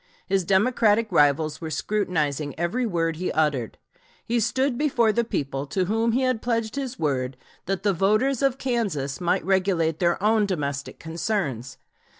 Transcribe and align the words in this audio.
His 0.25 0.43
Democratic 0.43 1.11
rivals 1.11 1.61
were 1.61 1.69
scrutinizing 1.69 2.57
every 2.59 2.87
word 2.87 3.17
he 3.17 3.31
uttered. 3.33 3.77
He 4.25 4.39
stood 4.39 4.75
before 4.75 5.11
the 5.11 5.23
people 5.23 5.67
to 5.67 5.85
whom 5.85 6.13
he 6.13 6.23
had 6.23 6.41
pledged 6.41 6.75
his 6.75 6.97
word 6.97 7.37
that 7.67 7.83
the 7.83 7.93
voters 7.93 8.41
of 8.41 8.57
Kansas 8.57 9.21
might 9.21 9.45
regulate 9.45 9.99
their 9.99 10.17
own 10.23 10.47
domestic 10.47 10.97
concerns. 10.97 11.77